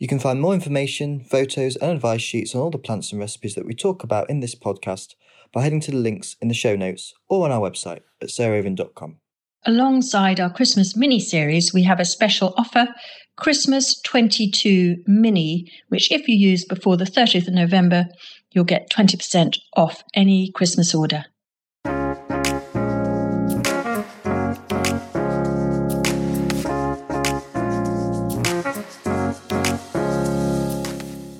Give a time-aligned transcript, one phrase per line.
[0.00, 3.54] You can find more information, photos, and advice sheets on all the plants and recipes
[3.54, 5.14] that we talk about in this podcast
[5.52, 9.18] by heading to the links in the show notes or on our website at sarahraven.com.
[9.66, 12.88] Alongside our Christmas mini series, we have a special offer
[13.36, 18.06] Christmas 22 Mini, which, if you use before the 30th of November,
[18.52, 21.26] you'll get 20% off any Christmas order.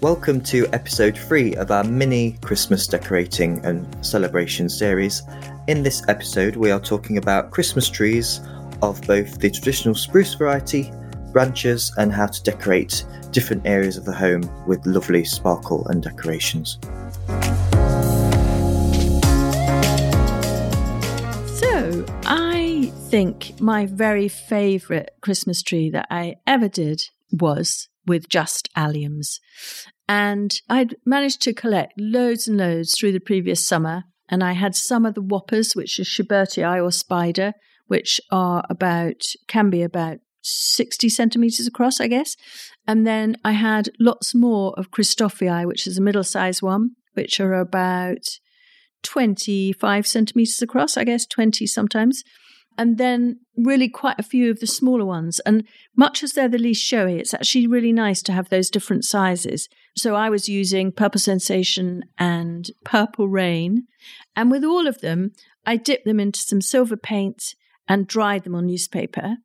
[0.00, 5.22] Welcome to episode 3 of our mini Christmas decorating and celebration series.
[5.66, 8.40] In this episode, we are talking about Christmas trees
[8.80, 10.92] of both the traditional spruce variety,
[11.32, 16.78] branches, and how to decorate different areas of the home with lovely sparkle and decorations.
[21.58, 28.68] So, I think my very favourite Christmas tree that I ever did was with just
[28.76, 29.38] alliums.
[30.08, 34.04] And I'd managed to collect loads and loads through the previous summer.
[34.28, 37.52] And I had some of the whoppers, which is Schubertii or spider,
[37.86, 42.36] which are about, can be about 60 centimeters across, I guess.
[42.86, 47.40] And then I had lots more of Christophii, which is a middle sized one, which
[47.40, 48.24] are about
[49.02, 52.22] 25 centimeters across, I guess, 20 sometimes
[52.78, 55.40] and then really quite a few of the smaller ones.
[55.40, 59.04] And much as they're the least showy, it's actually really nice to have those different
[59.04, 59.68] sizes.
[59.96, 63.88] So I was using Purple Sensation and Purple Rain.
[64.36, 65.32] And with all of them,
[65.66, 67.56] I dipped them into some silver paint
[67.88, 69.38] and dried them on newspaper.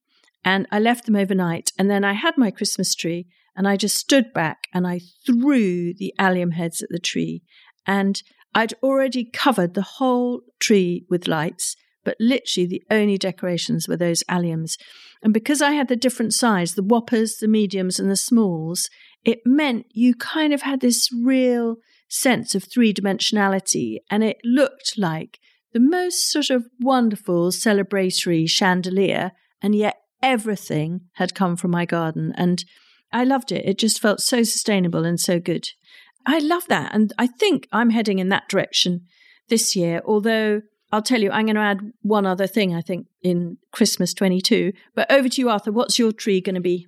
[0.46, 1.72] And I left them overnight.
[1.80, 3.26] And then I had my Christmas tree
[3.56, 7.42] and I just stood back and I threw the allium heads at the tree.
[7.88, 8.22] And
[8.54, 14.24] I'd already covered the whole tree with lights but literally the only decorations were those
[14.24, 14.78] alliums.
[15.22, 18.90] And because I had the different size, the whoppers, the mediums, and the smalls,
[19.24, 21.78] it meant you kind of had this real
[22.10, 25.40] sense of three dimensionality, and it looked like
[25.72, 29.32] the most sort of wonderful celebratory chandelier,
[29.62, 32.34] and yet everything had come from my garden.
[32.38, 32.64] And
[33.12, 33.66] I loved it.
[33.66, 35.66] It just felt so sustainable and so good.
[36.26, 36.94] I love that.
[36.94, 39.02] And I think I'm heading in that direction
[39.50, 40.62] this year, although
[40.94, 44.74] I'll tell you, I'm going to add one other thing, I think, in Christmas 22.
[44.94, 45.72] But over to you, Arthur.
[45.72, 46.88] What's your tree going to be?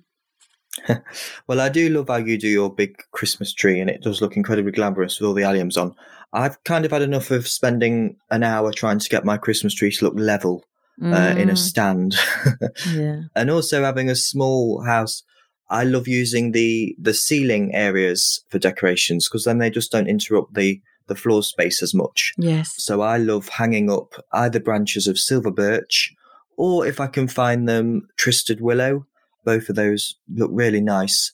[1.48, 4.36] well, I do love how you do your big Christmas tree, and it does look
[4.36, 5.92] incredibly glamorous with all the alliums on.
[6.32, 9.90] I've kind of had enough of spending an hour trying to get my Christmas tree
[9.90, 10.64] to look level
[11.02, 11.12] mm.
[11.12, 11.58] uh, in a mm.
[11.58, 12.14] stand.
[12.92, 13.22] yeah.
[13.34, 15.24] And also having a small house.
[15.68, 20.54] I love using the the ceiling areas for decorations because then they just don't interrupt
[20.54, 22.32] the the floor space as much.
[22.36, 22.74] Yes.
[22.78, 26.14] So I love hanging up either branches of silver birch
[26.56, 29.06] or if I can find them twisted willow.
[29.44, 31.32] Both of those look really nice.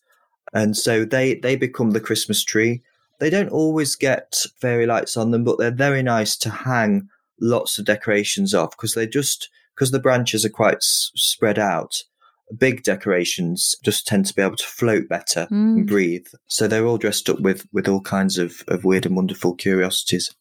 [0.53, 2.83] And so they, they become the Christmas tree.
[3.21, 7.09] They don't always get fairy lights on them, but they're very nice to hang
[7.41, 12.03] lots of decorations off because they just, because the branches are quite s- spread out
[12.59, 15.51] big decorations just tend to be able to float better mm.
[15.51, 16.27] and breathe.
[16.47, 20.35] So they're all dressed up with with all kinds of, of weird and wonderful curiosities.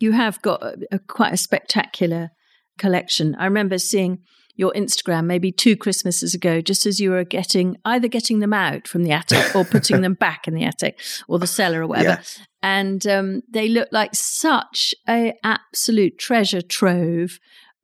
[0.00, 2.30] You have got a, a, quite a spectacular
[2.78, 3.34] collection.
[3.34, 4.20] I remember seeing
[4.58, 8.88] your Instagram maybe two Christmases ago, just as you were getting either getting them out
[8.88, 12.08] from the attic or putting them back in the attic or the cellar or whatever.
[12.08, 12.44] Yeah.
[12.60, 17.38] And um, they look like such a absolute treasure trove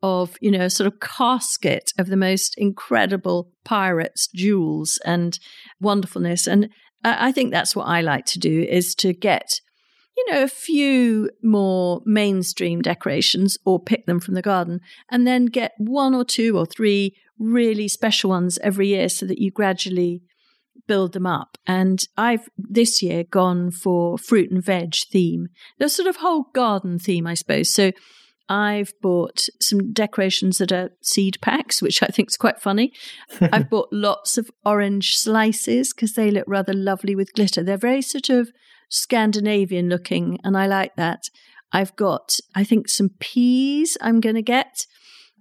[0.05, 5.39] of, you know, sort of casket of the most incredible pirates' jewels and
[5.81, 6.47] wonderfulness.
[6.47, 6.69] And
[7.03, 9.63] I think that's what I like to do is to get,
[10.15, 15.47] you know, a few more mainstream decorations or pick them from the garden and then
[15.47, 20.21] get one or two or three really special ones every year so that you gradually
[20.87, 21.57] build them up.
[21.67, 25.47] And I've this year gone for fruit and veg theme.
[25.79, 27.73] The sort of whole garden theme, I suppose.
[27.73, 27.93] So
[28.49, 32.93] I've bought some decorations that are seed packs, which I think is quite funny.
[33.41, 37.63] I've bought lots of orange slices because they look rather lovely with glitter.
[37.63, 38.51] They're very sort of
[38.91, 41.31] Scandinavian looking, and I like that.
[41.73, 44.87] I've got, I think, some peas I'm going to get.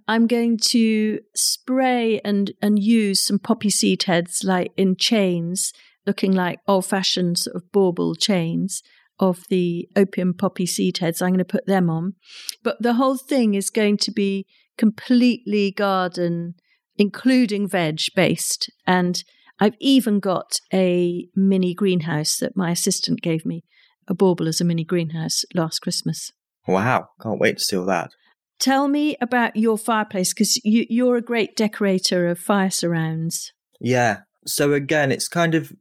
[0.08, 5.72] I'm going to spray and, and use some poppy seed heads like in chains,
[6.06, 8.82] looking like old fashioned sort of bauble chains
[9.20, 11.22] of the opium poppy seed heads.
[11.22, 12.14] I'm going to put them on.
[12.62, 14.46] But the whole thing is going to be
[14.76, 16.54] completely garden,
[16.96, 18.70] including veg based.
[18.86, 19.22] And
[19.60, 23.64] I've even got a mini greenhouse that my assistant gave me,
[24.08, 26.32] a bauble as a mini greenhouse last Christmas.
[26.66, 28.10] Wow, can't wait to see all that.
[28.58, 33.52] Tell me about your fireplace because you, you're a great decorator of fire surrounds.
[33.80, 35.72] Yeah, So again, it's kind of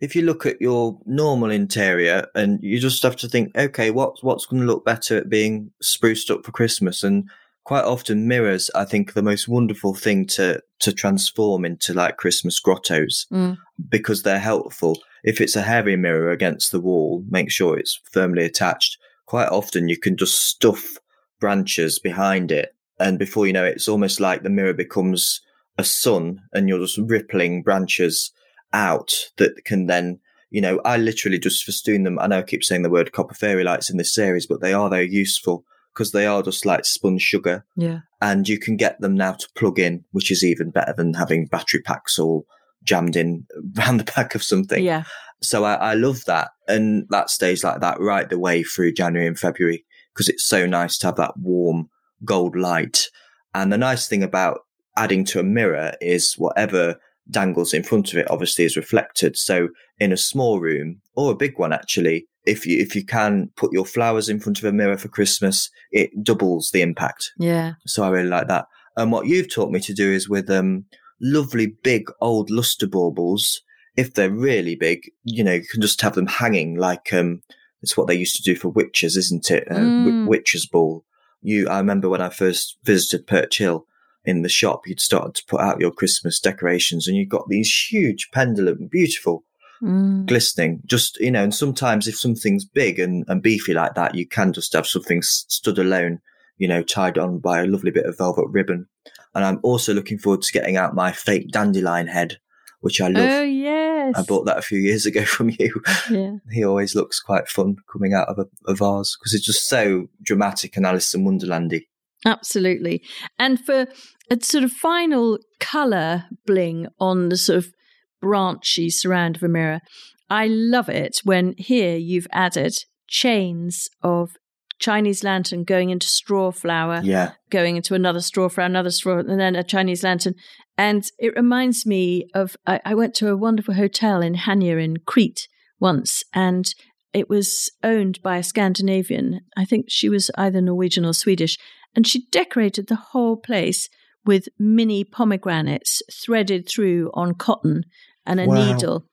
[0.00, 4.22] if you look at your normal interior and you just have to think, okay, what's
[4.22, 7.02] what's going to look better at being spruced up for Christmas?
[7.02, 7.28] And
[7.64, 12.60] quite often mirrors, I think, the most wonderful thing to to transform into like Christmas
[12.60, 13.56] grottos Mm.
[13.88, 15.00] because they're helpful.
[15.24, 18.98] If it's a heavy mirror against the wall, make sure it's firmly attached.
[19.26, 20.98] Quite often, you can just stuff
[21.40, 25.40] branches behind it, and before you know it, it's almost like the mirror becomes
[25.78, 28.32] a sun, and you're just rippling branches
[28.72, 30.20] out that can then.
[30.48, 32.18] You know, I literally just festoon them.
[32.20, 34.72] I know I keep saying the word copper fairy lights in this series, but they
[34.72, 38.00] are very useful because they are just like spun sugar Yeah.
[38.22, 41.46] and you can get them now to plug in, which is even better than having
[41.46, 42.46] battery packs all
[42.84, 43.46] jammed in
[43.78, 44.82] around the back of something.
[44.84, 45.02] Yeah.
[45.42, 46.50] So I, I love that.
[46.68, 49.84] And that stays like that right the way through January and February
[50.14, 51.90] because it's so nice to have that warm
[52.24, 53.08] gold light.
[53.52, 54.60] And the nice thing about
[54.96, 56.96] adding to a mirror is whatever
[57.30, 59.36] dangles in front of it obviously is reflected.
[59.36, 63.50] So in a small room or a big one, actually, if you, if you can
[63.56, 67.32] put your flowers in front of a mirror for Christmas, it doubles the impact.
[67.38, 67.72] Yeah.
[67.86, 68.66] So I really like that.
[68.96, 70.84] And what you've taught me to do is with um,
[71.20, 73.60] lovely big old luster baubles.
[73.96, 77.42] If they're really big, you know, you can just have them hanging like um,
[77.82, 79.66] it's what they used to do for witches, isn't it?
[79.70, 80.26] Uh, Mm.
[80.26, 81.04] witches ball.
[81.42, 83.86] You, I remember when I first visited Perch Hill
[84.26, 87.72] in the shop, you'd started to put out your Christmas decorations, and you got these
[87.90, 89.44] huge pendulum, beautiful,
[89.82, 90.24] Mm.
[90.24, 90.80] glistening.
[90.86, 94.54] Just you know, and sometimes if something's big and, and beefy like that, you can
[94.54, 96.20] just have something stood alone,
[96.56, 98.86] you know, tied on by a lovely bit of velvet ribbon.
[99.34, 102.38] And I'm also looking forward to getting out my fake dandelion head,
[102.80, 103.28] which I love.
[103.30, 104.14] Oh yes.
[104.16, 105.82] I bought that a few years ago from you.
[106.10, 106.36] Yeah.
[106.50, 110.06] He always looks quite fun coming out of a, a vase because it's just so
[110.22, 111.82] dramatic and Alice in Wonderlandy.
[112.26, 113.02] Absolutely.
[113.38, 113.86] And for
[114.30, 117.72] a sort of final colour bling on the sort of
[118.20, 119.80] branchy surround of a mirror,
[120.28, 122.74] I love it when here you've added
[123.08, 124.30] chains of
[124.78, 129.40] Chinese lantern going into straw flower, Yeah, going into another straw flower, another straw, and
[129.40, 130.34] then a Chinese lantern.
[130.76, 134.98] And it reminds me of I, I went to a wonderful hotel in Hania in
[135.06, 135.48] Crete
[135.80, 136.66] once, and
[137.14, 139.40] it was owned by a Scandinavian.
[139.56, 141.56] I think she was either Norwegian or Swedish,
[141.96, 143.88] and she decorated the whole place
[144.24, 147.84] with mini pomegranates threaded through on cotton
[148.26, 148.72] and a Wow.
[148.72, 149.06] needle.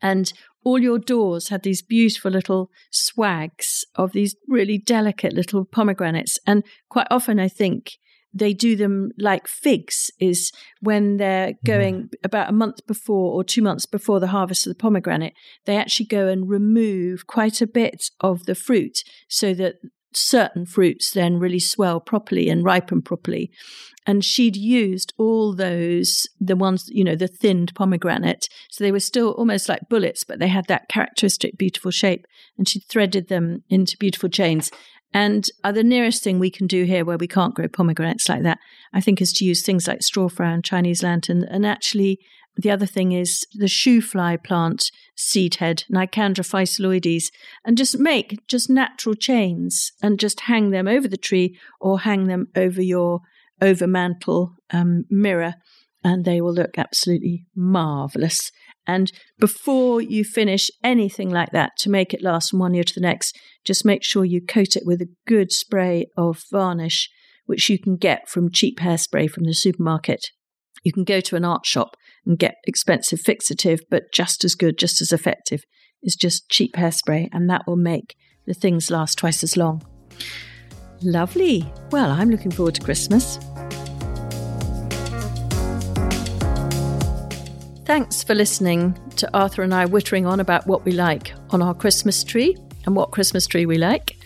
[0.00, 0.32] And
[0.64, 6.38] all your doors had these beautiful little swags of these really delicate little pomegranates.
[6.46, 7.92] And quite often, I think
[8.32, 10.50] they do them like figs, is
[10.80, 11.64] when they're mm.
[11.64, 15.34] going about a month before or two months before the harvest of the pomegranate,
[15.66, 19.76] they actually go and remove quite a bit of the fruit so that
[20.16, 23.50] certain fruits then really swell properly and ripen properly.
[24.06, 28.48] And she'd used all those, the ones, you know, the thinned pomegranate.
[28.70, 32.26] So they were still almost like bullets, but they had that characteristic beautiful shape.
[32.58, 34.70] And she threaded them into beautiful chains.
[35.14, 38.42] And uh, the nearest thing we can do here, where we can't grow pomegranates like
[38.42, 38.58] that,
[38.92, 41.44] I think, is to use things like straw flower and Chinese lantern.
[41.44, 42.18] And actually,
[42.56, 47.32] the other thing is the shoo fly plant seed head, Nicandra physalodes,
[47.64, 52.26] and just make just natural chains and just hang them over the tree or hang
[52.26, 53.20] them over your
[53.60, 55.54] over mantle um, mirror,
[56.02, 58.50] and they will look absolutely marvelous.
[58.86, 62.94] And before you finish anything like that, to make it last from one year to
[62.94, 67.10] the next, just make sure you coat it with a good spray of varnish,
[67.46, 70.30] which you can get from cheap hairspray from the supermarket.
[70.84, 74.78] You can go to an art shop and get expensive fixative, but just as good,
[74.78, 75.64] just as effective
[76.02, 79.82] is just cheap hairspray, and that will make the things last twice as long.
[81.02, 81.72] Lovely.
[81.90, 83.38] Well, I'm looking forward to Christmas.
[87.86, 91.74] Thanks for listening to Arthur and I wittering on about what we like on our
[91.74, 94.16] Christmas tree and what Christmas tree we like.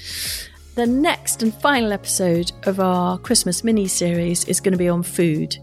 [0.76, 5.02] The next and final episode of our Christmas mini series is going to be on
[5.02, 5.56] food.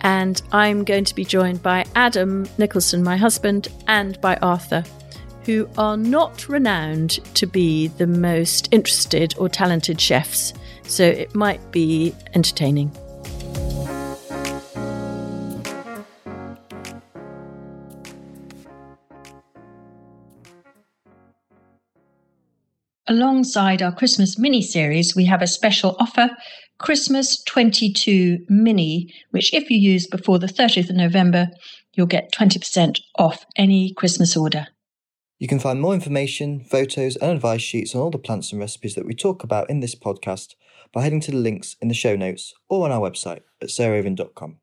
[0.00, 4.84] And I'm going to be joined by Adam Nicolson, my husband, and by Arthur,
[5.44, 10.52] who are not renowned to be the most interested or talented chefs.
[10.84, 12.90] So it might be entertaining.
[23.10, 26.28] Alongside our Christmas mini series, we have a special offer
[26.78, 31.48] Christmas 22 Mini, which, if you use before the 30th of November,
[31.94, 34.68] you'll get 20% off any Christmas order.
[35.38, 38.94] You can find more information, photos, and advice sheets on all the plants and recipes
[38.94, 40.54] that we talk about in this podcast
[40.92, 44.58] by heading to the links in the show notes or on our website at sarahraven.com.